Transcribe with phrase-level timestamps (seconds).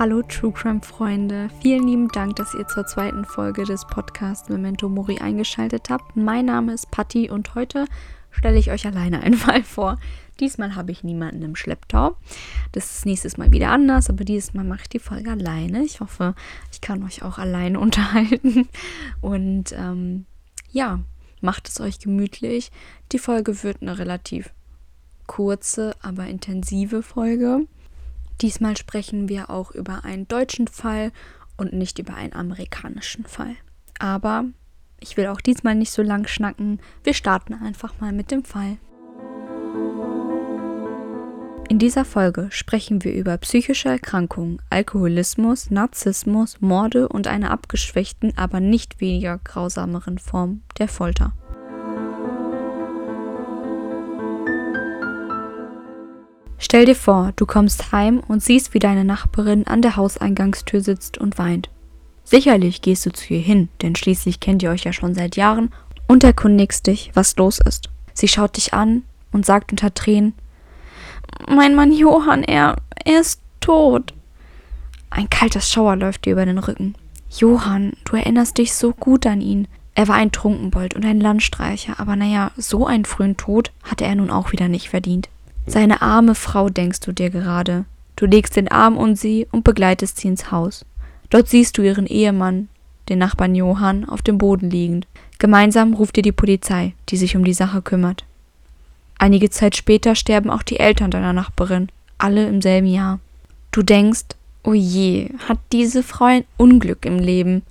[0.00, 4.88] Hallo True Crime Freunde, vielen lieben Dank, dass ihr zur zweiten Folge des Podcasts Memento
[4.88, 6.16] Mori eingeschaltet habt.
[6.16, 7.84] Mein Name ist Patti und heute
[8.30, 9.98] stelle ich euch alleine einen Fall vor.
[10.40, 12.16] Diesmal habe ich niemanden im Schlepptau.
[12.72, 15.84] Das ist nächstes Mal wieder anders, aber dieses Mal mache ich die Folge alleine.
[15.84, 16.34] Ich hoffe,
[16.72, 18.70] ich kann euch auch alleine unterhalten.
[19.20, 20.24] Und ähm,
[20.72, 21.00] ja,
[21.42, 22.72] macht es euch gemütlich.
[23.12, 24.48] Die Folge wird eine relativ
[25.26, 27.66] kurze, aber intensive Folge.
[28.40, 31.12] Diesmal sprechen wir auch über einen deutschen Fall
[31.56, 33.54] und nicht über einen amerikanischen Fall.
[33.98, 34.44] Aber
[34.98, 36.80] ich will auch diesmal nicht so lang schnacken.
[37.04, 38.78] Wir starten einfach mal mit dem Fall.
[41.68, 48.58] In dieser Folge sprechen wir über psychische Erkrankungen, Alkoholismus, Narzissmus, Morde und eine abgeschwächten, aber
[48.58, 51.32] nicht weniger grausameren Form der Folter.
[56.62, 61.16] Stell dir vor, du kommst heim und siehst, wie deine Nachbarin an der Hauseingangstür sitzt
[61.16, 61.70] und weint.
[62.22, 65.70] Sicherlich gehst du zu ihr hin, denn schließlich kennt ihr euch ja schon seit Jahren
[66.06, 67.88] und erkundigst dich, was los ist.
[68.12, 70.34] Sie schaut dich an und sagt unter Tränen,
[71.48, 74.12] mein Mann Johann, er, er ist tot.
[75.08, 76.94] Ein kaltes Schauer läuft dir über den Rücken.
[77.30, 79.66] Johann, du erinnerst dich so gut an ihn.
[79.94, 84.14] Er war ein Trunkenbold und ein Landstreicher, aber naja, so einen frühen Tod hatte er
[84.14, 85.30] nun auch wieder nicht verdient.
[85.70, 87.84] Seine arme Frau denkst du dir gerade.
[88.16, 90.84] Du legst den Arm um sie und begleitest sie ins Haus.
[91.30, 92.68] Dort siehst du ihren Ehemann,
[93.08, 95.06] den Nachbarn Johann, auf dem Boden liegend.
[95.38, 98.24] Gemeinsam ruft ihr die Polizei, die sich um die Sache kümmert.
[99.16, 103.20] Einige Zeit später sterben auch die Eltern deiner Nachbarin, alle im selben Jahr.
[103.70, 104.24] Du denkst,
[104.64, 107.62] oh je, hat diese Frau ein Unglück im Leben.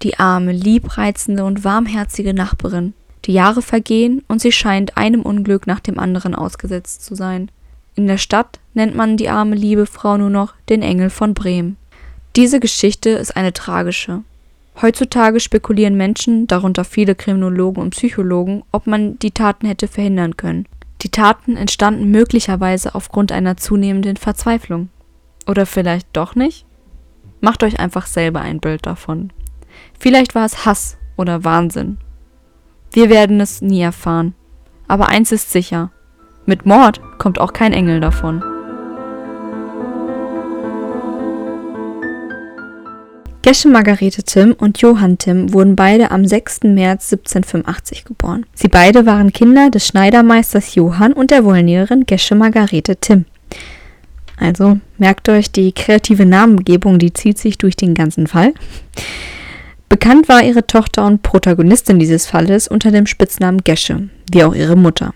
[0.00, 2.94] Die arme, liebreizende und warmherzige Nachbarin.
[3.24, 7.50] Die Jahre vergehen und sie scheint einem Unglück nach dem anderen ausgesetzt zu sein.
[7.94, 11.76] In der Stadt nennt man die arme liebe Frau nur noch den Engel von Bremen.
[12.34, 14.22] Diese Geschichte ist eine tragische.
[14.80, 20.66] Heutzutage spekulieren Menschen, darunter viele Kriminologen und Psychologen, ob man die Taten hätte verhindern können.
[21.02, 24.88] Die Taten entstanden möglicherweise aufgrund einer zunehmenden Verzweiflung.
[25.46, 26.64] Oder vielleicht doch nicht?
[27.40, 29.30] Macht euch einfach selber ein Bild davon.
[29.98, 31.98] Vielleicht war es Hass oder Wahnsinn
[32.92, 34.34] wir werden es nie erfahren.
[34.88, 35.90] Aber eins ist sicher.
[36.44, 38.42] Mit Mord kommt auch kein Engel davon.
[43.42, 46.60] Gesche Margarete Tim und Johann Tim wurden beide am 6.
[46.62, 48.46] März 1785 geboren.
[48.54, 53.24] Sie beide waren Kinder des Schneidermeisters Johann und der Wollnäherin Gesche Margarete Tim.
[54.36, 58.54] Also merkt euch, die kreative Namengebung, die zieht sich durch den ganzen Fall.
[59.92, 64.74] Bekannt war ihre Tochter und Protagonistin dieses Falles unter dem Spitznamen Gesche, wie auch ihre
[64.74, 65.12] Mutter.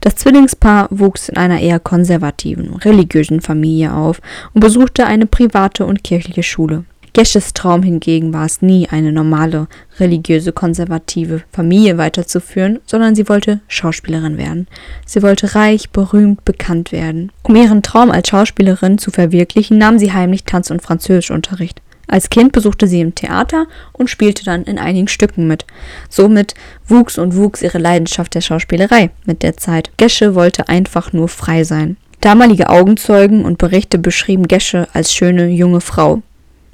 [0.00, 4.22] Das Zwillingspaar wuchs in einer eher konservativen, religiösen Familie auf
[4.54, 6.84] und besuchte eine private und kirchliche Schule.
[7.12, 9.68] Gesches Traum hingegen war es nie, eine normale,
[9.98, 14.66] religiöse, konservative Familie weiterzuführen, sondern sie wollte Schauspielerin werden.
[15.04, 17.32] Sie wollte reich, berühmt, bekannt werden.
[17.42, 21.82] Um ihren Traum als Schauspielerin zu verwirklichen, nahm sie heimlich Tanz- und Französischunterricht.
[22.10, 25.64] Als Kind besuchte sie im Theater und spielte dann in einigen Stücken mit.
[26.08, 26.54] Somit
[26.88, 29.92] wuchs und wuchs ihre Leidenschaft der Schauspielerei mit der Zeit.
[29.96, 31.96] Gesche wollte einfach nur frei sein.
[32.20, 36.20] Damalige Augenzeugen und Berichte beschrieben Gesche als schöne junge Frau.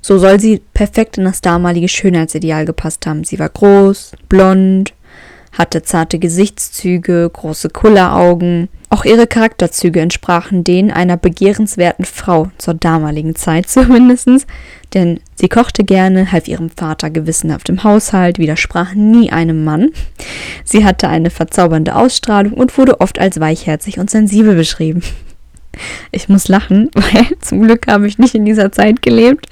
[0.01, 3.23] So soll sie perfekt in das damalige Schönheitsideal gepasst haben.
[3.23, 4.95] Sie war groß, blond,
[5.57, 8.69] hatte zarte Gesichtszüge, große Kulleraugen.
[8.89, 14.47] Auch ihre Charakterzüge entsprachen denen einer begehrenswerten Frau zur damaligen Zeit zumindest,
[14.95, 19.91] denn sie kochte gerne, half ihrem Vater gewissenhaft im Haushalt, widersprach nie einem Mann.
[20.65, 25.03] Sie hatte eine verzaubernde Ausstrahlung und wurde oft als weichherzig und sensibel beschrieben.
[26.13, 29.47] Ich muss lachen, weil zum Glück habe ich nicht in dieser Zeit gelebt.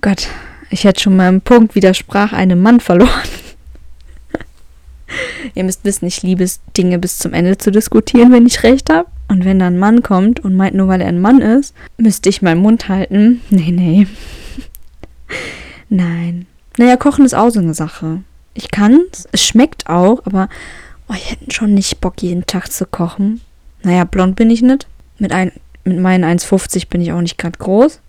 [0.00, 0.28] Gott,
[0.70, 3.10] ich hätte schon mal einen Punkt widersprach einem Mann verloren.
[5.54, 8.90] Ihr müsst wissen, ich liebe es, Dinge bis zum Ende zu diskutieren, wenn ich recht
[8.90, 9.08] habe.
[9.28, 12.28] Und wenn dann ein Mann kommt und meint, nur weil er ein Mann ist, müsste
[12.28, 13.42] ich meinen Mund halten.
[13.50, 14.06] Nee, nee.
[15.88, 16.46] Nein.
[16.76, 18.22] Naja, Kochen ist auch so eine Sache.
[18.54, 20.48] Ich kann's, es schmeckt auch, aber
[21.08, 23.40] oh, ich hätte schon nicht Bock, jeden Tag zu kochen.
[23.82, 24.86] Naja, blond bin ich nicht.
[25.18, 25.52] Mit, ein,
[25.84, 28.00] mit meinen 1,50 bin ich auch nicht gerade groß.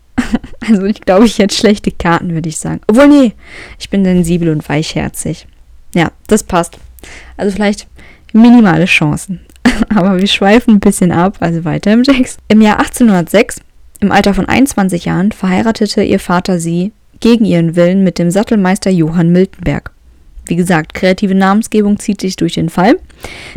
[0.68, 2.82] also ich glaube, ich hätte schlechte Karten, würde ich sagen.
[2.88, 3.34] Obwohl, nee,
[3.80, 5.48] ich bin sensibel und weichherzig.
[5.94, 6.78] Ja, das passt.
[7.40, 7.88] Also vielleicht
[8.34, 9.40] minimale Chancen.
[9.96, 12.40] Aber wir schweifen ein bisschen ab, also weiter im Text.
[12.48, 13.62] Im Jahr 1806,
[14.02, 18.90] im Alter von 21 Jahren, verheiratete ihr Vater sie gegen ihren Willen mit dem Sattelmeister
[18.90, 19.92] Johann Miltenberg.
[20.46, 22.98] Wie gesagt, kreative Namensgebung zieht sich durch den Fall.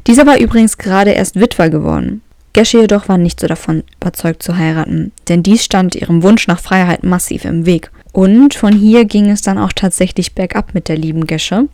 [0.06, 2.20] Dieser war übrigens gerade erst Witwer geworden.
[2.52, 6.60] Gesche jedoch war nicht so davon überzeugt zu heiraten, denn dies stand ihrem Wunsch nach
[6.60, 7.90] Freiheit massiv im Weg.
[8.12, 11.68] Und von hier ging es dann auch tatsächlich bergab mit der lieben Gesche.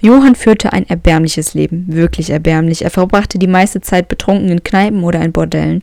[0.00, 2.82] Johann führte ein erbärmliches Leben, wirklich erbärmlich.
[2.82, 5.82] Er verbrachte die meiste Zeit betrunken in Kneipen oder in Bordellen.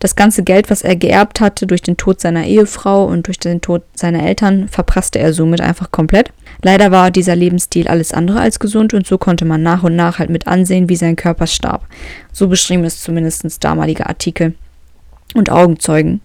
[0.00, 3.60] Das ganze Geld, was er geerbt hatte durch den Tod seiner Ehefrau und durch den
[3.60, 6.32] Tod seiner Eltern, verprasste er somit einfach komplett.
[6.62, 10.18] Leider war dieser Lebensstil alles andere als gesund und so konnte man nach und nach
[10.18, 11.86] halt mit ansehen, wie sein Körper starb.
[12.32, 14.54] So beschrieben es zumindest damalige Artikel
[15.34, 16.20] und Augenzeugen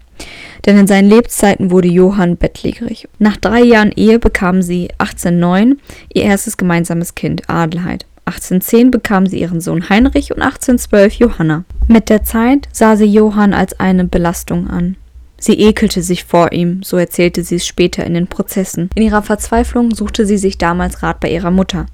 [0.65, 3.07] denn in seinen Lebzeiten wurde Johann bettlägerig.
[3.17, 5.79] Nach drei Jahren Ehe bekamen sie 1809
[6.13, 8.05] ihr erstes gemeinsames Kind, Adelheid.
[8.25, 11.63] 1810 bekam sie ihren Sohn Heinrich und 1812 Johanna.
[11.87, 14.95] Mit der Zeit sah sie Johann als eine Belastung an.
[15.39, 18.89] Sie ekelte sich vor ihm, so erzählte sie es später in den Prozessen.
[18.95, 21.85] In ihrer Verzweiflung suchte sie sich damals Rat bei ihrer Mutter.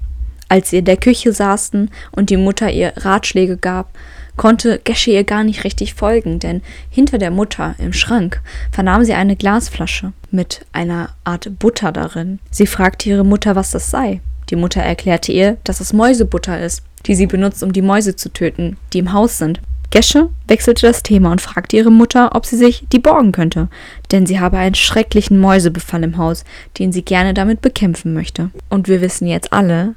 [0.48, 3.90] Als sie in der Küche saßen und die Mutter ihr Ratschläge gab,
[4.36, 8.40] konnte Gesche ihr gar nicht richtig folgen, denn hinter der Mutter im Schrank
[8.70, 12.38] vernahm sie eine Glasflasche mit einer Art Butter darin.
[12.50, 14.20] Sie fragte ihre Mutter, was das sei.
[14.50, 18.28] Die Mutter erklärte ihr, dass es Mäusebutter ist, die sie benutzt, um die Mäuse zu
[18.28, 19.60] töten, die im Haus sind.
[19.90, 23.68] Gesche wechselte das Thema und fragte ihre Mutter, ob sie sich die borgen könnte,
[24.10, 26.44] denn sie habe einen schrecklichen Mäusebefall im Haus,
[26.78, 28.50] den sie gerne damit bekämpfen möchte.
[28.68, 29.94] Und wir wissen jetzt alle,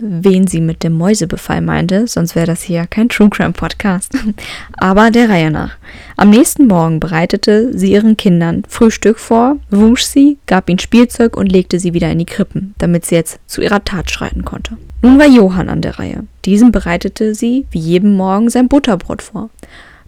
[0.00, 4.12] wen sie mit dem Mäusebefall meinte, sonst wäre das hier kein True Crime Podcast.
[4.76, 5.76] Aber der Reihe nach.
[6.16, 11.50] Am nächsten Morgen bereitete sie ihren Kindern Frühstück vor, wusch sie, gab ihnen Spielzeug und
[11.50, 14.76] legte sie wieder in die Krippen, damit sie jetzt zu ihrer Tat schreiten konnte.
[15.02, 16.24] Nun war Johann an der Reihe.
[16.44, 19.50] Diesem bereitete sie wie jeden Morgen sein Butterbrot vor.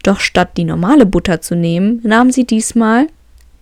[0.02, 3.06] Doch statt die normale Butter zu nehmen, nahm sie diesmal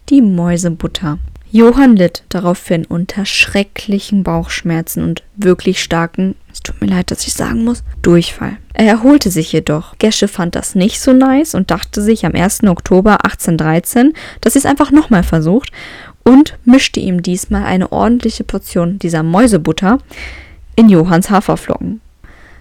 [0.08, 1.18] die Mäusebutter.
[1.52, 7.32] Johann litt daraufhin unter schrecklichen Bauchschmerzen und wirklich starken, es tut mir leid, dass ich
[7.32, 8.56] sagen muss, Durchfall.
[8.72, 9.98] Er erholte sich jedoch.
[9.98, 12.64] Gesche fand das nicht so nice und dachte sich am 1.
[12.64, 15.72] Oktober 1813, dass sie es einfach nochmal versucht
[16.22, 19.98] und mischte ihm diesmal eine ordentliche Portion dieser Mäusebutter
[20.76, 22.00] in Johanns Haferflocken.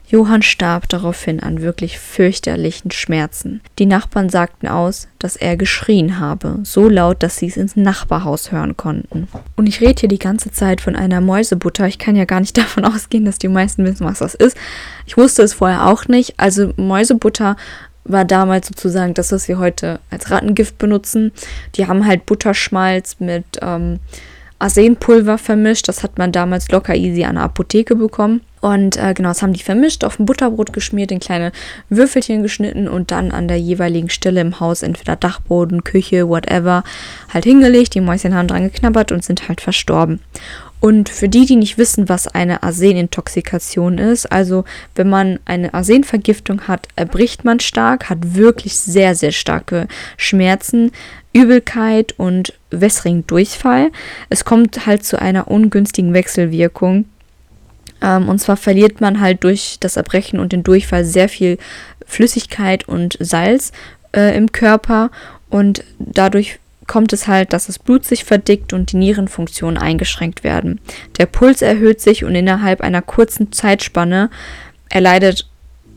[0.10, 3.62] Johann starb daraufhin an wirklich fürchterlichen Schmerzen.
[3.78, 8.52] Die Nachbarn sagten aus, dass er geschrien habe, so laut, dass sie es ins Nachbarhaus
[8.52, 9.28] hören konnten.
[9.56, 11.86] Und ich rede hier die ganze Zeit von einer Mäusebutter.
[11.86, 14.58] Ich kann ja gar nicht davon ausgehen, dass die meisten wissen, was das ist.
[15.06, 16.34] Ich wusste es vorher auch nicht.
[16.38, 17.56] Also Mäusebutter
[18.04, 21.32] war damals sozusagen das, was wir heute als Rattengift benutzen.
[21.76, 24.00] Die haben halt Butterschmalz mit ähm,
[24.58, 25.88] Arsenpulver vermischt.
[25.88, 28.42] Das hat man damals locker easy an der Apotheke bekommen.
[28.62, 31.52] Und äh, genau, das haben die vermischt, auf ein Butterbrot geschmiert, in kleine
[31.90, 36.84] Würfelchen geschnitten und dann an der jeweiligen Stelle im Haus, entweder Dachboden, Küche, whatever,
[37.34, 37.96] halt hingelegt.
[37.96, 40.20] Die Mäuschen haben dran geknabbert und sind halt verstorben.
[40.82, 44.64] Und für die, die nicht wissen, was eine Arsenintoxikation ist, also
[44.96, 50.92] wenn man eine Arsenvergiftung hat, erbricht man stark, hat wirklich sehr, sehr starke Schmerzen,
[51.34, 53.92] Übelkeit und wässrigen Durchfall.
[54.30, 57.06] Es kommt halt zu einer ungünstigen Wechselwirkung.
[58.02, 61.58] Ähm, und zwar verliert man halt durch das Erbrechen und den Durchfall sehr viel
[62.06, 63.72] Flüssigkeit und Salz
[64.16, 65.12] äh, im Körper
[65.50, 70.82] und dadurch kommt es halt, dass das Blut sich verdickt und die Nierenfunktionen eingeschränkt werden.
[71.20, 74.32] Der Puls erhöht sich und innerhalb einer kurzen Zeitspanne
[74.90, 75.48] erleidet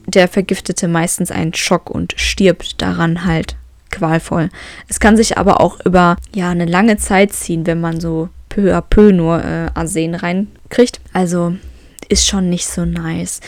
[0.06, 3.56] der Vergiftete meistens einen Schock und stirbt daran halt
[3.90, 4.50] qualvoll.
[4.88, 8.76] Es kann sich aber auch über ja eine lange Zeit ziehen, wenn man so peu
[8.76, 11.00] à peu nur äh, Arsen reinkriegt.
[11.12, 11.54] Also
[12.12, 13.40] ist schon nicht so nice.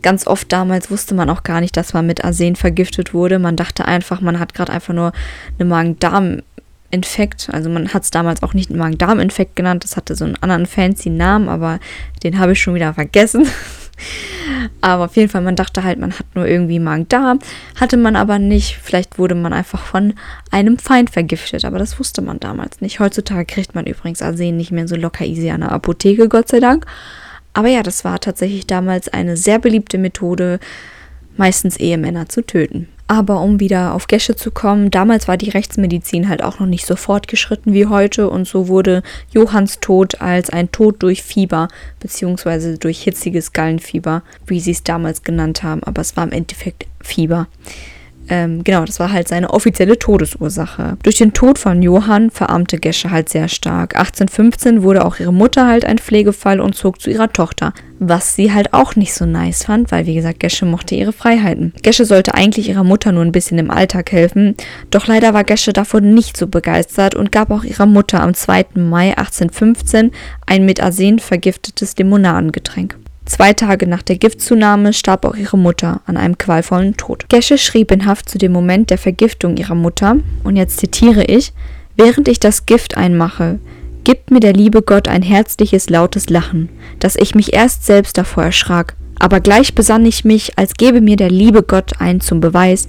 [0.00, 3.38] Ganz oft damals wusste man auch gar nicht, dass man mit Arsen vergiftet wurde.
[3.38, 5.12] Man dachte einfach, man hat gerade einfach nur
[5.58, 6.42] eine Magen-Darm-
[6.92, 7.48] Infekt.
[7.50, 9.82] Also man hat es damals auch nicht Magen-Darm-Infekt genannt.
[9.82, 11.80] Das hatte so einen anderen fancy Namen, aber
[12.22, 13.46] den habe ich schon wieder vergessen.
[14.82, 17.38] aber auf jeden Fall, man dachte halt, man hat nur irgendwie Magen-Darm.
[17.80, 18.76] Hatte man aber nicht.
[18.82, 20.12] Vielleicht wurde man einfach von
[20.50, 21.64] einem Feind vergiftet.
[21.64, 23.00] Aber das wusste man damals nicht.
[23.00, 26.60] Heutzutage kriegt man übrigens Arsen nicht mehr so locker easy an der Apotheke, Gott sei
[26.60, 26.84] Dank.
[27.54, 30.58] Aber ja, das war tatsächlich damals eine sehr beliebte Methode,
[31.36, 32.88] meistens Ehemänner zu töten.
[33.08, 36.86] Aber um wieder auf Gesche zu kommen, damals war die Rechtsmedizin halt auch noch nicht
[36.86, 41.68] so fortgeschritten wie heute und so wurde Johanns Tod als ein Tod durch Fieber
[42.00, 42.78] bzw.
[42.78, 47.48] durch hitziges Gallenfieber, wie sie es damals genannt haben, aber es war im Endeffekt Fieber,
[48.28, 50.96] ähm, genau, das war halt seine offizielle Todesursache.
[51.02, 53.96] Durch den Tod von Johann verarmte Gesche halt sehr stark.
[53.96, 57.72] 1815 wurde auch ihre Mutter halt ein Pflegefall und zog zu ihrer Tochter.
[57.98, 61.72] Was sie halt auch nicht so nice fand, weil wie gesagt, Gesche mochte ihre Freiheiten.
[61.82, 64.56] Gesche sollte eigentlich ihrer Mutter nur ein bisschen im Alltag helfen,
[64.90, 68.66] doch leider war Gesche davon nicht so begeistert und gab auch ihrer Mutter am 2.
[68.74, 70.10] Mai 1815
[70.46, 72.96] ein mit Arsen vergiftetes Limonadengetränk.
[73.32, 77.30] Zwei Tage nach der Giftzunahme starb auch ihre Mutter an einem qualvollen Tod.
[77.30, 81.54] Gesche schrieb in Haft zu dem Moment der Vergiftung ihrer Mutter, und jetzt zitiere ich,
[81.96, 83.58] Während ich das Gift einmache,
[84.04, 88.44] gibt mir der liebe Gott ein herzliches, lautes Lachen, dass ich mich erst selbst davor
[88.44, 92.86] erschrak, aber gleich besann ich mich, als gebe mir der liebe Gott ein zum Beweis,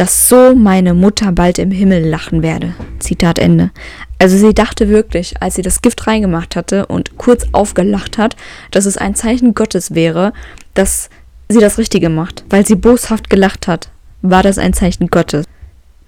[0.00, 2.72] dass so meine Mutter bald im Himmel lachen werde.
[3.00, 3.70] Zitat Ende.
[4.18, 8.34] Also sie dachte wirklich, als sie das Gift reingemacht hatte und kurz aufgelacht hat,
[8.70, 10.32] dass es ein Zeichen Gottes wäre,
[10.72, 11.10] dass
[11.50, 12.44] sie das Richtige macht.
[12.48, 13.90] Weil sie boshaft gelacht hat,
[14.22, 15.44] war das ein Zeichen Gottes.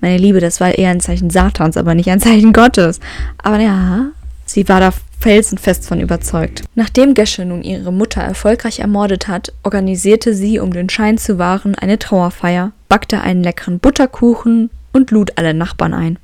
[0.01, 2.99] Meine Liebe, das war eher ein Zeichen Satans, aber nicht ein Zeichen Gottes.
[3.43, 4.07] Aber ja,
[4.45, 6.65] sie war da felsenfest von überzeugt.
[6.75, 11.75] Nachdem Gesche nun ihre Mutter erfolgreich ermordet hat, organisierte sie, um den Schein zu wahren,
[11.75, 16.19] eine Trauerfeier, backte einen leckeren Butterkuchen und lud alle Nachbarn ein.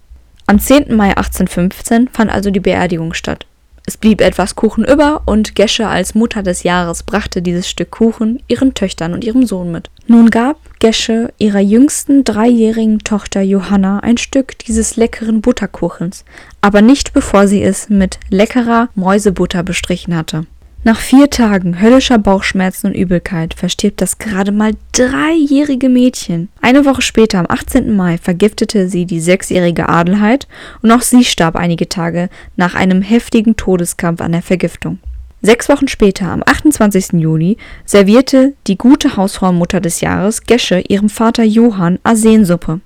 [0.47, 0.97] Am 10.
[0.97, 3.47] Mai 1815 fand also die Beerdigung statt.
[3.89, 8.43] Es blieb etwas Kuchen über und Gesche als Mutter des Jahres brachte dieses Stück Kuchen
[8.47, 9.89] ihren Töchtern und ihrem Sohn mit.
[10.07, 16.27] Nun gab Gesche ihrer jüngsten dreijährigen Tochter Johanna ein Stück dieses leckeren Butterkuchens,
[16.61, 20.45] aber nicht bevor sie es mit leckerer Mäusebutter bestrichen hatte.
[20.85, 26.49] Nach vier Tagen höllischer Bauchschmerzen und Übelkeit verstirbt das gerade mal dreijährige Mädchen.
[26.63, 27.95] Eine Woche später, am 18.
[27.95, 30.47] Mai, vergiftete sie die sechsjährige Adelheid
[30.81, 35.01] und auch sie starb einige Tage nach einem heftigen Todeskampf an der Vergiftung.
[35.43, 37.21] Sechs Wochen später, am 28.
[37.21, 42.81] Juni, servierte die gute Hausfrau Mutter des Jahres, Gesche, ihrem Vater Johann Arsensuppe.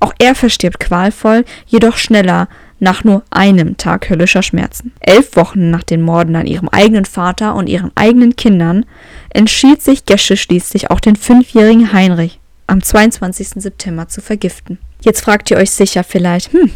[0.00, 2.48] Auch er verstirbt qualvoll, jedoch schneller
[2.80, 4.92] nach nur einem Tag höllischer Schmerzen.
[5.00, 8.86] Elf Wochen nach den Morden an ihrem eigenen Vater und ihren eigenen Kindern
[9.30, 13.62] entschied sich Gesche schließlich auch den fünfjährigen Heinrich am 22.
[13.62, 14.78] September zu vergiften.
[15.00, 16.70] Jetzt fragt ihr euch sicher vielleicht, hm,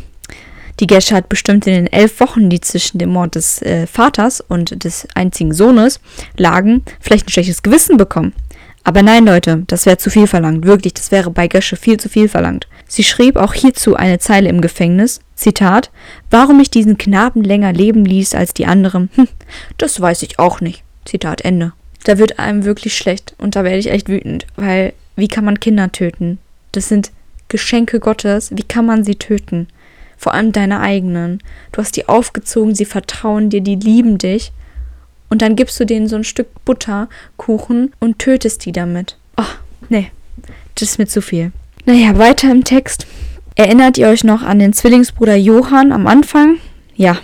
[0.80, 4.40] die Gesche hat bestimmt in den elf Wochen, die zwischen dem Mord des äh, Vaters
[4.40, 6.00] und des einzigen Sohnes
[6.36, 8.32] lagen, vielleicht ein schlechtes Gewissen bekommen.
[8.84, 10.64] Aber nein, Leute, das wäre zu viel verlangt.
[10.64, 12.66] Wirklich, das wäre bei Gesche viel zu viel verlangt.
[12.88, 15.20] Sie schrieb auch hierzu eine Zeile im Gefängnis.
[15.34, 15.90] Zitat,
[16.30, 19.28] warum ich diesen Knaben länger leben ließ als die anderen, hm,
[19.78, 20.82] das weiß ich auch nicht.
[21.04, 21.72] Zitat Ende.
[22.04, 25.60] Da wird einem wirklich schlecht und da werde ich echt wütend, weil wie kann man
[25.60, 26.38] Kinder töten?
[26.72, 27.12] Das sind
[27.48, 29.68] Geschenke Gottes, wie kann man sie töten?
[30.16, 31.42] Vor allem deine eigenen.
[31.70, 34.52] Du hast die aufgezogen, sie vertrauen dir, die lieben dich
[35.32, 39.16] und dann gibst du denen so ein Stück Butterkuchen und tötest die damit.
[39.38, 39.54] Oh,
[39.88, 40.10] nee,
[40.74, 41.52] das ist mir zu viel.
[41.86, 43.06] Naja, weiter im Text.
[43.54, 46.58] Erinnert ihr euch noch an den Zwillingsbruder Johann am Anfang?
[46.96, 47.16] Ja,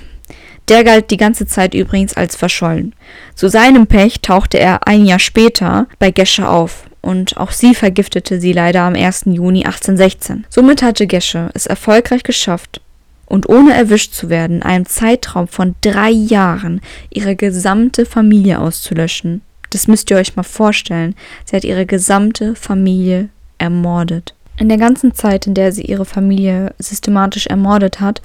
[0.69, 2.95] der galt die ganze Zeit übrigens als verschollen.
[3.35, 8.41] Zu seinem Pech tauchte er ein Jahr später bei Gesche auf und auch sie vergiftete
[8.41, 9.25] sie leider am 1.
[9.27, 10.47] Juni 1816.
[10.49, 12.81] Somit hatte Gesche es erfolgreich geschafft,
[13.29, 16.81] und ohne erwischt zu werden, in einem Zeitraum von drei Jahren
[17.11, 19.43] ihre gesamte Familie auszulöschen.
[19.71, 21.15] Das müsst ihr euch mal vorstellen.
[21.45, 24.35] Sie hat ihre gesamte Familie ermordet.
[24.57, 28.23] In der ganzen Zeit, in der sie ihre Familie systematisch ermordet hat,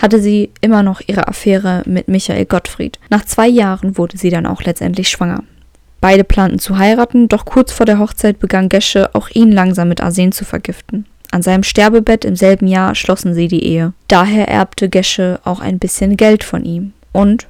[0.00, 2.98] hatte sie immer noch ihre Affäre mit Michael Gottfried.
[3.10, 5.42] Nach zwei Jahren wurde sie dann auch letztendlich schwanger.
[6.00, 10.02] Beide planten zu heiraten, doch kurz vor der Hochzeit begann Gesche auch ihn langsam mit
[10.02, 11.06] Arsen zu vergiften.
[11.30, 13.92] An seinem Sterbebett im selben Jahr schlossen sie die Ehe.
[14.08, 17.46] Daher erbte Gesche auch ein bisschen Geld von ihm und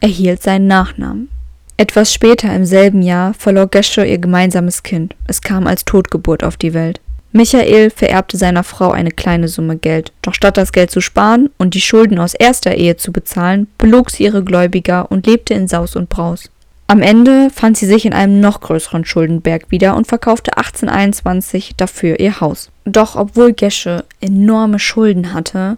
[0.00, 1.28] erhielt seinen Nachnamen.
[1.76, 5.14] Etwas später im selben Jahr verlor Gesche ihr gemeinsames Kind.
[5.26, 7.00] Es kam als Totgeburt auf die Welt.
[7.32, 10.12] Michael vererbte seiner Frau eine kleine Summe Geld.
[10.20, 14.10] Doch statt das Geld zu sparen und die Schulden aus erster Ehe zu bezahlen, belog
[14.10, 16.50] sie ihre Gläubiger und lebte in Saus und Braus.
[16.90, 22.18] Am Ende fand sie sich in einem noch größeren Schuldenberg wieder und verkaufte 1821 dafür
[22.18, 22.72] ihr Haus.
[22.84, 25.76] Doch obwohl Gesche enorme Schulden hatte,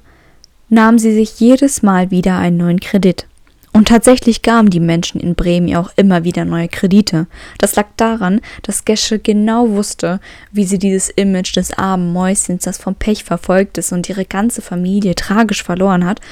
[0.70, 3.26] nahm sie sich jedes Mal wieder einen neuen Kredit.
[3.74, 7.26] Und tatsächlich gaben die Menschen in Bremen ihr auch immer wieder neue Kredite.
[7.58, 10.18] Das lag daran, dass Gesche genau wusste,
[10.50, 14.62] wie sie dieses Image des armen Mäuschens, das vom Pech verfolgt ist und ihre ganze
[14.62, 16.22] Familie tragisch verloren hat,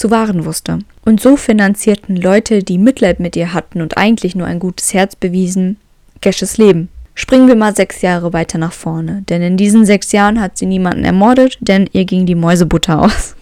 [0.00, 0.78] zu wahren wusste.
[1.04, 5.14] Und so finanzierten Leute, die Mitleid mit ihr hatten und eigentlich nur ein gutes Herz
[5.14, 5.76] bewiesen,
[6.22, 6.88] Gesches Leben.
[7.14, 10.66] Springen wir mal sechs Jahre weiter nach vorne, denn in diesen sechs Jahren hat sie
[10.66, 13.36] niemanden ermordet, denn ihr ging die Mäusebutter aus.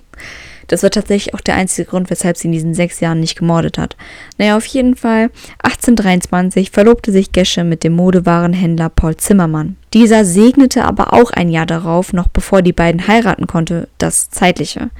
[0.67, 3.79] Das war tatsächlich auch der einzige Grund, weshalb sie in diesen sechs Jahren nicht gemordet
[3.79, 3.97] hat.
[4.37, 5.31] Naja, auf jeden Fall,
[5.63, 9.77] 1823 verlobte sich Gesche mit dem Modewarenhändler Paul Zimmermann.
[9.95, 14.91] Dieser segnete aber auch ein Jahr darauf, noch bevor die beiden heiraten konnte, das Zeitliche.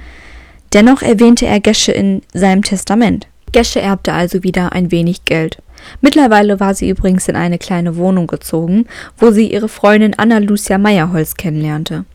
[0.73, 3.27] Dennoch erwähnte er Gesche in seinem Testament.
[3.51, 5.61] Gesche erbte also wieder ein wenig Geld.
[6.01, 8.85] Mittlerweile war sie übrigens in eine kleine Wohnung gezogen,
[9.17, 12.05] wo sie ihre Freundin Anna Lucia Meyerholz kennenlernte.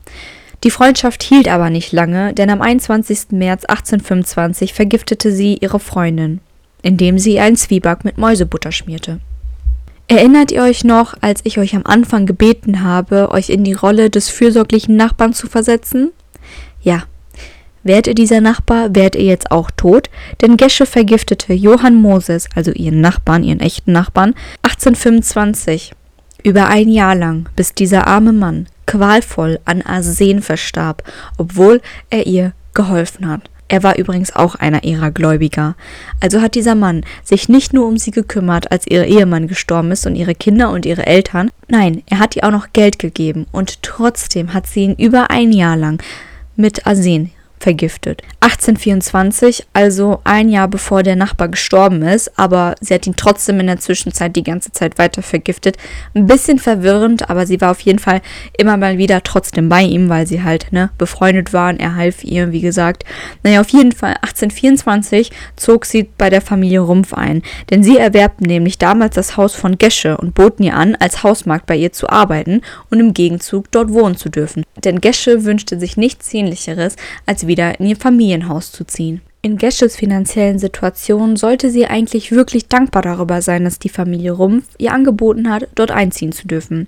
[0.63, 3.31] Die Freundschaft hielt aber nicht lange, denn am 21.
[3.31, 6.39] März 1825 vergiftete sie ihre Freundin.
[6.81, 9.19] indem sie einen Zwieback mit Mäusebutter schmierte.
[10.07, 14.11] Erinnert ihr euch noch, als ich euch am Anfang gebeten habe, euch in die Rolle
[14.11, 16.11] des fürsorglichen Nachbarn zu versetzen?
[16.83, 17.05] Ja.
[17.85, 20.09] Wärt ihr dieser Nachbar, wärt ihr jetzt auch tot,
[20.41, 25.91] denn Gesche vergiftete Johann Moses, also ihren Nachbarn, ihren echten Nachbarn, 1825
[26.41, 31.03] über ein Jahr lang, bis dieser arme Mann qualvoll an Arsen verstarb,
[31.37, 33.51] obwohl er ihr geholfen hat.
[33.67, 35.75] Er war übrigens auch einer ihrer Gläubiger.
[36.19, 40.07] Also hat dieser Mann sich nicht nur um sie gekümmert, als ihr Ehemann gestorben ist
[40.07, 43.83] und ihre Kinder und ihre Eltern, nein, er hat ihr auch noch Geld gegeben und
[43.83, 46.01] trotzdem hat sie ihn über ein Jahr lang
[46.55, 48.21] mit Arsen vergiftet.
[48.41, 53.67] 1824, also ein Jahr bevor der Nachbar gestorben ist, aber sie hat ihn trotzdem in
[53.67, 55.77] der Zwischenzeit die ganze Zeit weiter vergiftet.
[56.13, 58.21] Ein bisschen verwirrend, aber sie war auf jeden Fall
[58.57, 61.79] immer mal wieder trotzdem bei ihm, weil sie halt ne, befreundet waren.
[61.79, 63.03] Er half ihr, wie gesagt.
[63.43, 68.45] Naja, auf jeden Fall 1824 zog sie bei der Familie Rumpf ein, denn sie erwerbten
[68.45, 72.09] nämlich damals das Haus von Gesche und boten ihr an, als Hausmarkt bei ihr zu
[72.09, 74.63] arbeiten und im Gegenzug dort wohnen zu dürfen.
[74.83, 76.95] Denn Gesche wünschte sich nichts Sehnlicheres,
[77.25, 79.21] als wieder in ihr Familienhaus zu ziehen.
[79.41, 84.65] In Gesches finanziellen Situation sollte sie eigentlich wirklich dankbar darüber sein, dass die Familie Rumpf
[84.79, 86.87] ihr angeboten hat, dort einziehen zu dürfen.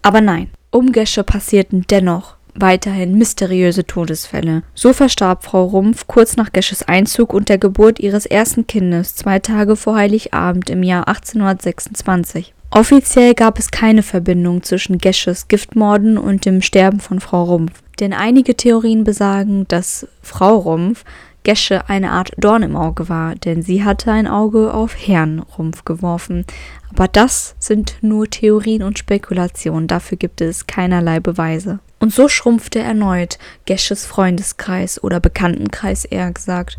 [0.00, 4.62] Aber nein, um Gesche passierten dennoch weiterhin mysteriöse Todesfälle.
[4.74, 9.38] So verstarb Frau Rumpf kurz nach Gesches Einzug und der Geburt ihres ersten Kindes zwei
[9.38, 12.53] Tage vor Heiligabend im Jahr 1826.
[12.74, 17.84] Offiziell gab es keine Verbindung zwischen Gesches Giftmorden und dem Sterben von Frau Rumpf.
[18.00, 21.04] Denn einige Theorien besagen, dass Frau Rumpf
[21.44, 25.84] Gesche eine Art Dorn im Auge war, denn sie hatte ein Auge auf Herrn Rumpf
[25.84, 26.46] geworfen.
[26.90, 31.78] Aber das sind nur Theorien und Spekulationen, dafür gibt es keinerlei Beweise.
[32.00, 36.78] Und so schrumpfte erneut Gesches Freundeskreis oder Bekanntenkreis eher gesagt.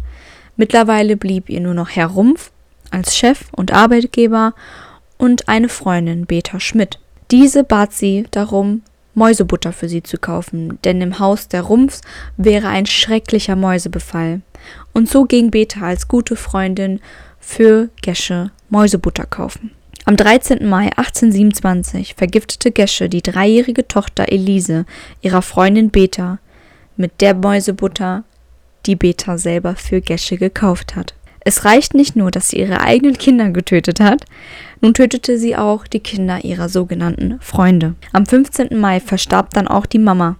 [0.57, 2.51] Mittlerweile blieb ihr nur noch Herr Rumpf
[2.91, 4.53] als Chef und Arbeitgeber
[5.25, 6.99] und eine Freundin, Beta Schmidt.
[7.31, 8.83] Diese bat sie darum,
[9.15, 12.01] Mäusebutter für sie zu kaufen, denn im Haus der Rumpfs
[12.37, 14.41] wäre ein schrecklicher Mäusebefall.
[14.93, 16.99] Und so ging Beta als gute Freundin
[17.39, 19.71] für Gesche Mäusebutter kaufen.
[20.05, 20.69] Am 13.
[20.69, 24.85] Mai 1827 vergiftete Gesche die dreijährige Tochter Elise
[25.21, 26.37] ihrer Freundin Beta
[26.97, 28.25] mit der Mäusebutter,
[28.85, 31.15] die Beta selber für Gesche gekauft hat.
[31.47, 34.25] Es reicht nicht nur, dass sie ihre eigenen Kinder getötet hat,
[34.81, 37.95] nun tötete sie auch die Kinder ihrer sogenannten Freunde.
[38.11, 38.79] Am 15.
[38.79, 40.37] Mai verstarb dann auch die Mama,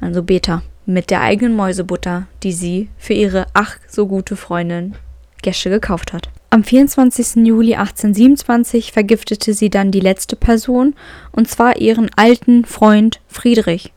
[0.00, 4.94] also Beta, mit der eigenen Mäusebutter, die sie für ihre ach so gute Freundin
[5.42, 6.30] Gesche gekauft hat.
[6.50, 7.46] Am 24.
[7.46, 10.94] Juli 1827 vergiftete sie dann die letzte Person,
[11.32, 13.92] und zwar ihren alten Freund Friedrich,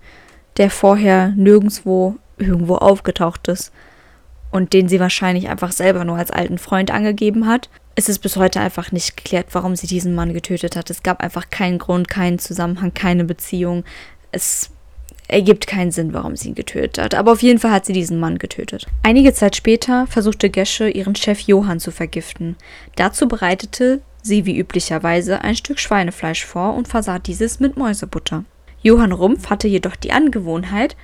[0.57, 3.71] der vorher nirgendwo irgendwo aufgetaucht ist
[4.55, 7.69] und den sie wahrscheinlich einfach selber nur als alten Freund angegeben hat.
[7.95, 10.89] Es ist bis heute einfach nicht geklärt, warum sie diesen Mann getötet hat.
[10.89, 13.83] Es gab einfach keinen Grund, keinen Zusammenhang, keine Beziehung.
[14.31, 14.69] Es
[15.27, 17.15] ergibt keinen Sinn, warum sie ihn getötet hat.
[17.15, 18.87] Aber auf jeden Fall hat sie diesen Mann getötet.
[19.03, 22.55] Einige Zeit später versuchte Gesche, ihren Chef Johann zu vergiften.
[22.95, 28.45] Dazu bereitete sie wie üblicherweise ein Stück Schweinefleisch vor und versah dieses mit Mäusebutter.
[28.81, 30.95] Johann Rumpf hatte jedoch die Angewohnheit,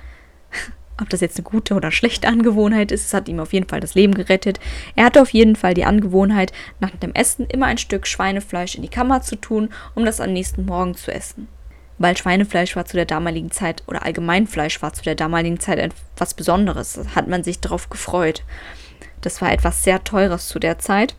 [1.00, 3.80] ob das jetzt eine gute oder schlechte Angewohnheit ist, es hat ihm auf jeden Fall
[3.80, 4.60] das Leben gerettet.
[4.94, 8.82] Er hatte auf jeden Fall die Angewohnheit, nach dem Essen immer ein Stück Schweinefleisch in
[8.82, 11.48] die Kammer zu tun, um das am nächsten Morgen zu essen.
[11.98, 16.34] Weil Schweinefleisch war zu der damaligen Zeit oder Allgemeinfleisch war zu der damaligen Zeit etwas
[16.34, 16.94] Besonderes.
[16.94, 18.42] Da hat man sich darauf gefreut.
[19.20, 21.14] Das war etwas sehr Teures zu der Zeit.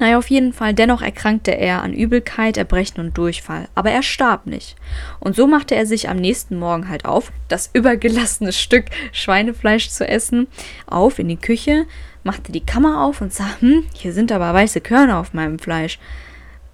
[0.00, 3.68] Naja, auf jeden Fall, dennoch erkrankte er an Übelkeit, Erbrechen und Durchfall.
[3.74, 4.74] Aber er starb nicht.
[5.20, 10.08] Und so machte er sich am nächsten Morgen halt auf, das übergelassene Stück Schweinefleisch zu
[10.08, 10.48] essen,
[10.86, 11.84] auf in die Küche,
[12.24, 15.98] machte die Kammer auf und sah, hm, hier sind aber weiße Körner auf meinem Fleisch.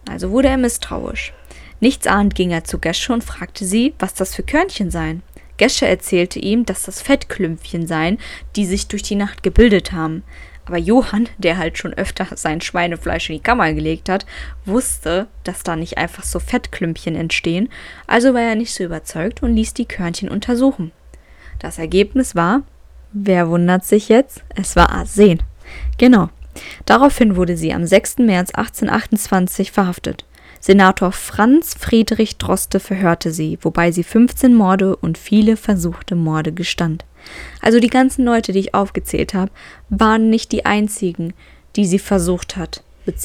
[0.09, 1.33] Also wurde er misstrauisch.
[1.81, 5.23] Nichtsahnd ging er zu Gesche und fragte sie, was das für Körnchen seien.
[5.57, 8.19] Gesche erzählte ihm, dass das Fettklümpchen seien,
[8.55, 10.23] die sich durch die Nacht gebildet haben.
[10.67, 14.27] Aber Johann, der halt schon öfter sein Schweinefleisch in die Kammer gelegt hat,
[14.65, 17.69] wusste, dass da nicht einfach so Fettklümpchen entstehen,
[18.07, 20.91] also war er nicht so überzeugt und ließ die Körnchen untersuchen.
[21.61, 22.63] Das Ergebnis war,
[23.13, 24.43] wer wundert sich jetzt?
[24.55, 25.43] Es war Arsen.
[25.99, 26.31] Genau.
[26.85, 28.19] Daraufhin wurde sie am 6.
[28.19, 30.25] März 1828 verhaftet.
[30.59, 37.05] Senator Franz Friedrich Droste verhörte sie, wobei sie 15 Morde und viele versuchte Morde gestand.
[37.61, 39.51] Also die ganzen Leute, die ich aufgezählt habe,
[39.89, 41.35] waren nicht die einzigen,
[41.77, 42.83] die sie versucht hat.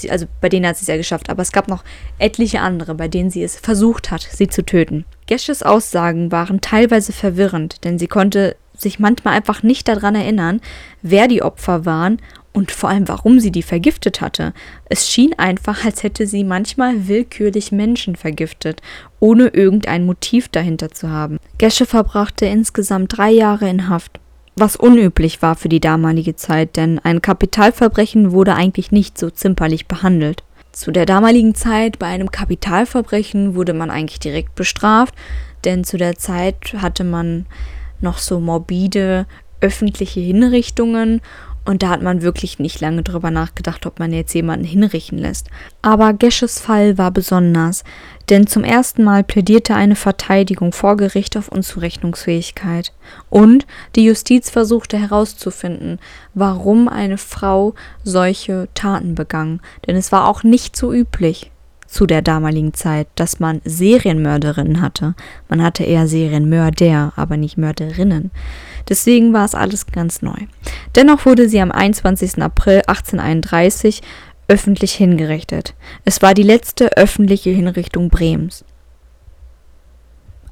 [0.10, 1.84] Also bei denen hat sie es ja geschafft, aber es gab noch
[2.20, 5.06] etliche andere, bei denen sie es versucht hat, sie zu töten.
[5.26, 10.62] Gesches Aussagen waren teilweise verwirrend, denn sie konnte sich manchmal einfach nicht daran erinnern,
[11.02, 12.22] wer die Opfer waren
[12.54, 14.54] und vor allem warum sie die vergiftet hatte.
[14.90, 18.82] Es schien einfach, als hätte sie manchmal willkürlich Menschen vergiftet,
[19.20, 21.38] ohne irgendein Motiv dahinter zu haben.
[21.58, 24.20] Gesche verbrachte insgesamt drei Jahre in Haft,
[24.56, 29.88] was unüblich war für die damalige Zeit, denn ein Kapitalverbrechen wurde eigentlich nicht so zimperlich
[29.88, 30.44] behandelt.
[30.72, 35.14] Zu der damaligen Zeit bei einem Kapitalverbrechen wurde man eigentlich direkt bestraft,
[35.66, 37.46] denn zu der Zeit hatte man
[38.00, 39.26] noch so morbide
[39.60, 41.22] öffentliche Hinrichtungen
[41.64, 45.50] und da hat man wirklich nicht lange drüber nachgedacht, ob man jetzt jemanden hinrichten lässt.
[45.82, 47.84] Aber Gesches Fall war besonders,
[48.30, 52.94] denn zum ersten Mal plädierte eine Verteidigung vor Gericht auf Unzurechnungsfähigkeit.
[53.30, 56.00] Und die Justiz versuchte herauszufinden,
[56.34, 59.62] warum eine Frau solche Taten begangen.
[59.86, 61.51] Denn es war auch nicht so üblich
[61.92, 65.14] zu der damaligen Zeit, dass man Serienmörderinnen hatte.
[65.50, 68.32] Man hatte eher Serienmörder, aber nicht Mörderinnen.
[68.88, 70.38] Deswegen war es alles ganz neu.
[70.96, 72.42] Dennoch wurde sie am 21.
[72.42, 74.02] April 1831
[74.48, 75.76] öffentlich hingerichtet.
[76.06, 78.64] Es war die letzte öffentliche Hinrichtung Brems.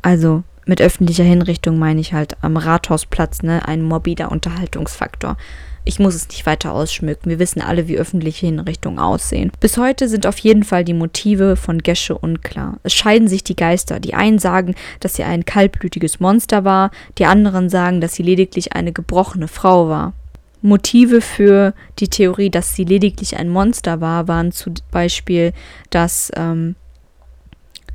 [0.02, 5.38] Also mit öffentlicher Hinrichtung meine ich halt am Rathausplatz, ne, ein morbider Unterhaltungsfaktor.
[5.86, 7.30] Ich muss es nicht weiter ausschmücken.
[7.30, 9.52] Wir wissen alle, wie öffentliche Hinrichtungen aussehen.
[9.60, 12.78] Bis heute sind auf jeden Fall die Motive von Gesche unklar.
[12.84, 14.00] Es scheiden sich die Geister.
[14.00, 18.74] Die einen sagen, dass sie ein kaltblütiges Monster war, die anderen sagen, dass sie lediglich
[18.74, 20.13] eine gebrochene Frau war.
[20.62, 25.54] Motive für die Theorie, dass sie lediglich ein Monster war, waren zum Beispiel,
[25.89, 26.76] dass ähm,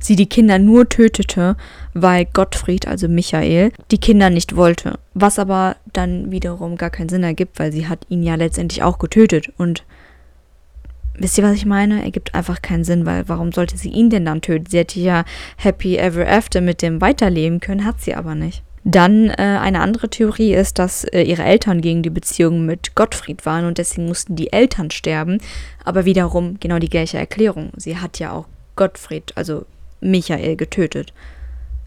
[0.05, 1.55] sie die Kinder nur tötete,
[1.93, 4.99] weil Gottfried, also Michael, die Kinder nicht wollte.
[5.13, 8.99] Was aber dann wiederum gar keinen Sinn ergibt, weil sie hat ihn ja letztendlich auch
[8.99, 9.51] getötet.
[9.57, 9.83] Und
[11.17, 12.03] wisst ihr, was ich meine?
[12.03, 14.65] Ergibt einfach keinen Sinn, weil warum sollte sie ihn denn dann töten?
[14.69, 15.25] Sie hätte ja
[15.57, 18.63] Happy Ever After mit dem weiterleben können, hat sie aber nicht.
[18.87, 23.43] Dann äh, eine andere Theorie ist, dass äh, ihre Eltern gegen die Beziehung mit Gottfried
[23.43, 25.39] waren und deswegen mussten die Eltern sterben.
[25.83, 27.71] Aber wiederum genau die gleiche Erklärung.
[27.77, 29.65] Sie hat ja auch Gottfried, also
[30.11, 31.13] Michael getötet.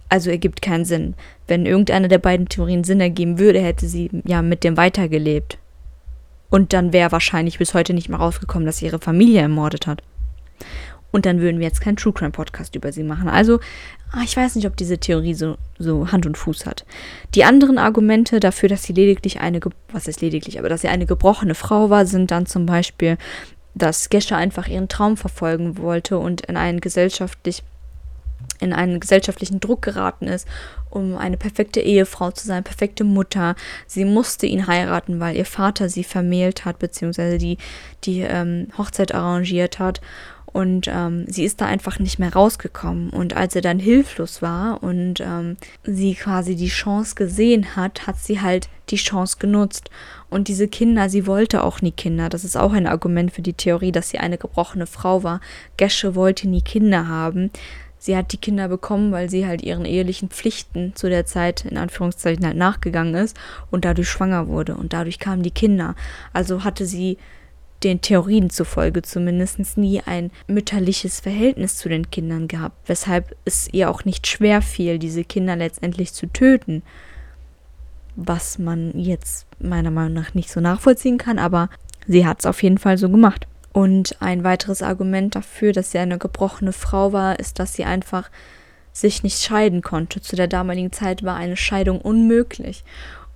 [0.08, 1.14] Also ergibt keinen Sinn.
[1.46, 5.58] Wenn irgendeine der beiden Theorien Sinn ergeben würde, hätte sie ja mit dem weitergelebt.
[6.50, 10.02] Und dann wäre wahrscheinlich bis heute nicht mehr rausgekommen, dass sie ihre Familie ermordet hat.
[11.10, 13.28] Und dann würden wir jetzt keinen True Crime Podcast über sie machen.
[13.28, 13.60] Also,
[14.12, 16.84] ah, ich weiß nicht, ob diese Theorie so, so Hand und Fuß hat.
[17.34, 21.06] Die anderen Argumente dafür, dass sie lediglich eine, was ist lediglich, aber dass sie eine
[21.06, 23.16] gebrochene Frau war, sind dann zum Beispiel,
[23.74, 27.62] dass Gesche einfach ihren Traum verfolgen wollte und in einen gesellschaftlich
[28.60, 30.46] in einen gesellschaftlichen Druck geraten ist,
[30.90, 33.54] um eine perfekte Ehefrau zu sein, perfekte Mutter.
[33.86, 37.58] Sie musste ihn heiraten, weil ihr Vater sie vermählt hat, beziehungsweise die,
[38.04, 40.00] die ähm, Hochzeit arrangiert hat.
[40.50, 43.10] Und ähm, sie ist da einfach nicht mehr rausgekommen.
[43.10, 48.18] Und als er dann hilflos war und ähm, sie quasi die Chance gesehen hat, hat
[48.18, 49.90] sie halt die Chance genutzt.
[50.30, 52.30] Und diese Kinder, sie wollte auch nie Kinder.
[52.30, 55.42] Das ist auch ein Argument für die Theorie, dass sie eine gebrochene Frau war.
[55.76, 57.50] Gesche wollte nie Kinder haben
[57.98, 61.76] sie hat die Kinder bekommen, weil sie halt ihren ehelichen Pflichten zu der Zeit in
[61.76, 63.36] Anführungszeichen halt nachgegangen ist
[63.70, 65.94] und dadurch schwanger wurde und dadurch kamen die Kinder.
[66.32, 67.18] Also hatte sie
[67.84, 73.90] den Theorien zufolge zumindest nie ein mütterliches Verhältnis zu den Kindern gehabt, weshalb es ihr
[73.90, 76.82] auch nicht schwer fiel, diese Kinder letztendlich zu töten.
[78.16, 81.70] Was man jetzt meiner Meinung nach nicht so nachvollziehen kann, aber
[82.08, 83.46] sie hat es auf jeden Fall so gemacht.
[83.72, 88.30] Und ein weiteres Argument dafür, dass sie eine gebrochene Frau war, ist, dass sie einfach
[88.92, 90.20] sich nicht scheiden konnte.
[90.20, 92.84] Zu der damaligen Zeit war eine Scheidung unmöglich.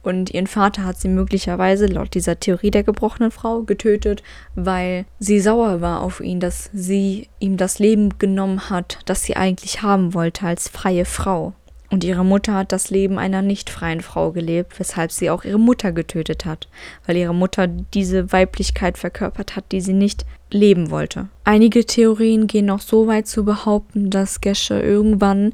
[0.03, 4.23] Und ihren Vater hat sie möglicherweise laut dieser Theorie der gebrochenen Frau getötet,
[4.57, 9.37] weil sie sauer war auf ihn, dass sie ihm das Leben genommen hat, das sie
[9.37, 11.55] eigentlich haben wollte als freie Frau.
[11.93, 15.59] Und ihre Mutter hat das Leben einer nicht freien Frau gelebt, weshalb sie auch ihre
[15.59, 16.67] Mutter getötet hat,
[17.07, 21.29] weil ihre Mutter diese Weiblichkeit verkörpert hat, die sie nicht leben wollte.
[21.45, 25.53] Einige Theorien gehen noch so weit zu behaupten, dass Gesche irgendwann,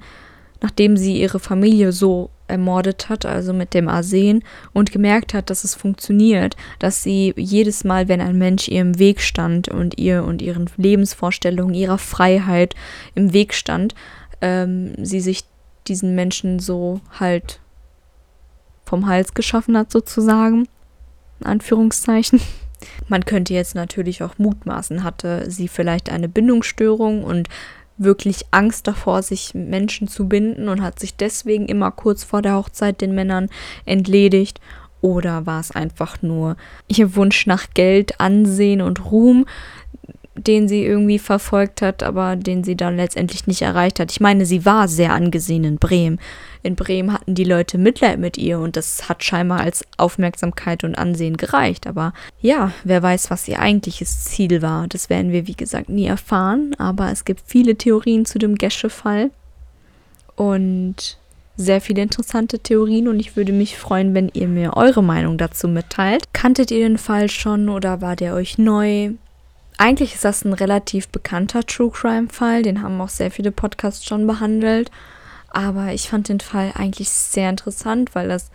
[0.62, 5.64] nachdem sie ihre Familie so ermordet hat, also mit dem Arsen, und gemerkt hat, dass
[5.64, 10.22] es funktioniert, dass sie jedes Mal, wenn ein Mensch ihr im Weg stand und ihr
[10.22, 12.77] und ihren Lebensvorstellungen, ihrer Freiheit
[13.16, 13.96] im Weg stand,
[14.40, 15.42] ähm, sie sich
[15.88, 17.61] diesen Menschen so halt
[18.85, 20.66] vom Hals geschaffen hat, sozusagen.
[21.40, 22.40] In Anführungszeichen.
[23.09, 27.48] Man könnte jetzt natürlich auch mutmaßen, hatte sie vielleicht eine Bindungsstörung und
[27.96, 32.55] wirklich Angst davor, sich Menschen zu binden und hat sich deswegen immer kurz vor der
[32.55, 33.48] Hochzeit den Männern
[33.85, 34.61] entledigt.
[35.01, 36.57] Oder war es einfach nur
[36.88, 39.46] ihr Wunsch nach Geld, Ansehen und Ruhm,
[40.38, 44.11] den sie irgendwie verfolgt hat, aber den sie dann letztendlich nicht erreicht hat.
[44.11, 46.18] Ich meine, sie war sehr angesehen in Bremen.
[46.62, 50.96] in Bremen hatten die Leute Mitleid mit ihr und das hat scheinbar als Aufmerksamkeit und
[50.96, 51.87] Ansehen gereicht.
[51.87, 54.88] Aber ja, wer weiß, was ihr eigentliches Ziel war.
[54.88, 56.74] Das werden wir, wie gesagt, nie erfahren.
[56.79, 59.31] Aber es gibt viele Theorien zu dem Gesche-Fall
[60.37, 61.18] und
[61.59, 65.66] sehr viele interessante Theorien und ich würde mich freuen, wenn ihr mir eure Meinung dazu
[65.66, 66.22] mitteilt.
[66.33, 69.11] Kanntet ihr den Fall schon oder war der euch neu?
[69.80, 74.04] Eigentlich ist das ein relativ bekannter True Crime Fall, den haben auch sehr viele Podcasts
[74.04, 74.90] schon behandelt.
[75.50, 78.50] Aber ich fand den Fall eigentlich sehr interessant, weil das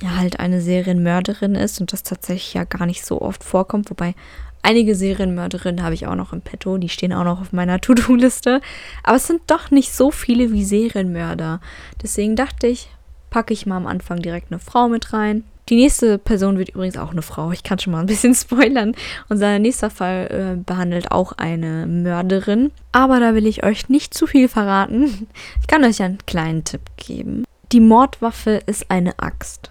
[0.00, 3.90] ja halt eine Serienmörderin ist und das tatsächlich ja gar nicht so oft vorkommt.
[3.90, 4.14] Wobei
[4.62, 8.60] einige Serienmörderinnen habe ich auch noch im Petto, die stehen auch noch auf meiner To-Do-Liste.
[9.02, 11.60] Aber es sind doch nicht so viele wie Serienmörder.
[12.02, 12.90] Deswegen dachte ich,
[13.30, 15.44] packe ich mal am Anfang direkt eine Frau mit rein.
[15.68, 17.52] Die nächste Person wird übrigens auch eine Frau.
[17.52, 18.94] Ich kann schon mal ein bisschen spoilern.
[19.28, 22.70] Unser nächster Fall äh, behandelt auch eine Mörderin.
[22.92, 25.28] Aber da will ich euch nicht zu viel verraten.
[25.60, 27.44] Ich kann euch einen kleinen Tipp geben.
[27.72, 29.70] Die Mordwaffe ist eine Axt.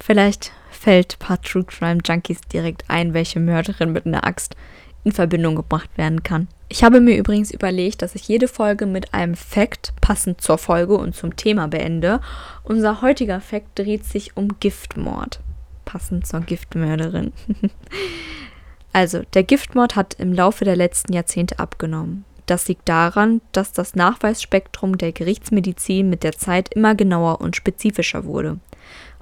[0.00, 4.56] Vielleicht fällt ein paar True Crime Junkies direkt ein, welche Mörderin mit einer Axt
[5.04, 6.48] in Verbindung gebracht werden kann.
[6.74, 10.96] Ich habe mir übrigens überlegt, dass ich jede Folge mit einem Fact passend zur Folge
[10.96, 12.20] und zum Thema beende.
[12.64, 15.38] Unser heutiger Fact dreht sich um Giftmord.
[15.84, 17.32] Passend zur Giftmörderin.
[18.92, 22.24] also, der Giftmord hat im Laufe der letzten Jahrzehnte abgenommen.
[22.46, 28.24] Das liegt daran, dass das Nachweisspektrum der Gerichtsmedizin mit der Zeit immer genauer und spezifischer
[28.24, 28.58] wurde.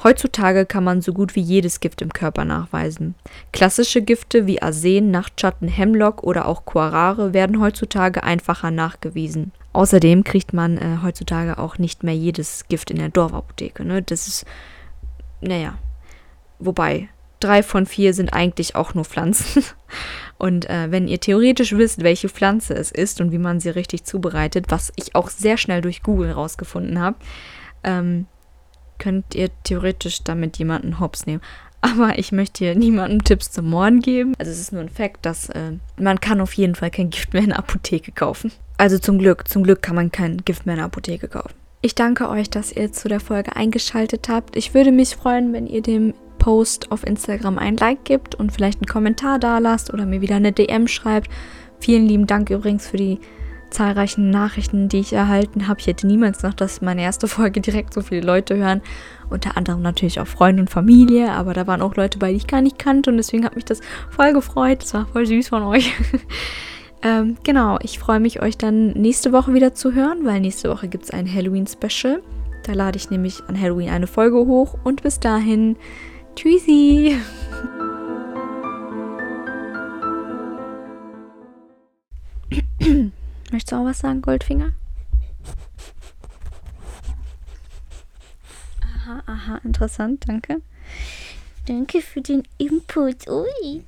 [0.02, 3.14] Heutzutage kann man so gut wie jedes Gift im Körper nachweisen.
[3.52, 9.52] Klassische Gifte wie Arsen, Nachtschatten, Hemlock oder auch Quarare werden heutzutage einfacher nachgewiesen.
[9.72, 13.84] Außerdem kriegt man äh, heutzutage auch nicht mehr jedes Gift in der Dorfapotheke.
[13.84, 14.02] Ne?
[14.02, 14.44] Das ist,
[15.40, 15.78] naja,
[16.58, 19.64] wobei, drei von vier sind eigentlich auch nur Pflanzen.
[20.38, 24.02] Und äh, wenn ihr theoretisch wisst, welche Pflanze es ist und wie man sie richtig
[24.02, 27.16] zubereitet, was ich auch sehr schnell durch Google rausgefunden habe,
[27.84, 28.26] ähm,
[29.02, 31.42] könnt ihr theoretisch damit jemanden hops nehmen.
[31.80, 34.34] Aber ich möchte hier niemandem Tipps zum Morden geben.
[34.38, 37.32] Also es ist nur ein Fakt, dass äh, man kann auf jeden Fall kein Gift
[37.32, 38.52] mehr in der Apotheke kaufen.
[38.78, 41.54] Also zum Glück, zum Glück kann man kein Gift mehr in der Apotheke kaufen.
[41.80, 44.56] Ich danke euch, dass ihr zu der Folge eingeschaltet habt.
[44.56, 48.78] Ich würde mich freuen, wenn ihr dem Post auf Instagram ein Like gibt und vielleicht
[48.78, 51.28] einen Kommentar da lasst oder mir wieder eine DM schreibt.
[51.80, 53.18] Vielen lieben Dank übrigens für die
[53.72, 55.80] zahlreichen Nachrichten, die ich erhalten habe.
[55.80, 58.82] Ich hätte niemals gedacht, dass meine erste Folge direkt so viele Leute hören.
[59.30, 62.46] Unter anderem natürlich auch Freunde und Familie, aber da waren auch Leute bei, die ich
[62.46, 63.80] gar nicht kannte und deswegen hat mich das
[64.10, 64.82] voll gefreut.
[64.82, 65.92] Das war voll süß von euch.
[67.02, 70.88] ähm, genau, ich freue mich, euch dann nächste Woche wieder zu hören, weil nächste Woche
[70.88, 72.22] gibt es ein Halloween-Special.
[72.64, 75.76] Da lade ich nämlich an Halloween eine Folge hoch und bis dahin,
[76.36, 77.16] tschüssi!
[83.52, 84.72] Möchtest du auch was sagen, Goldfinger?
[88.80, 90.62] Aha, aha, interessant, danke.
[91.66, 93.28] Danke für den Input.
[93.28, 93.84] Ui.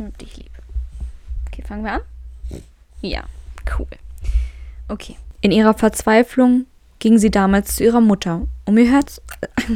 [0.00, 0.48] Und dich liebe.
[1.46, 2.00] Okay, fangen wir an?
[3.02, 3.24] Ja,
[3.78, 3.88] cool.
[4.88, 5.16] Okay.
[5.42, 6.64] In ihrer Verzweiflung
[6.98, 9.20] ging sie damals zu ihrer Mutter, um ihr Herz.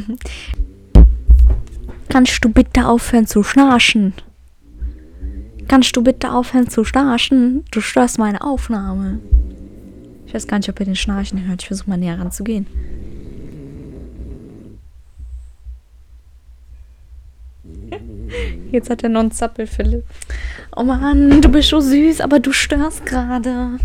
[2.09, 4.15] Kannst du bitte aufhören zu schnarchen?
[5.69, 7.63] Kannst du bitte aufhören zu schnarchen?
[7.69, 9.19] Du störst meine Aufnahme.
[10.25, 11.61] Ich weiß gar nicht, ob ihr den Schnarchen hört.
[11.61, 12.65] Ich versuche mal näher ranzugehen.
[18.71, 20.05] Jetzt hat er noch einen Zappel, Philipp.
[20.75, 23.77] Oh Mann, du bist so süß, aber du störst gerade.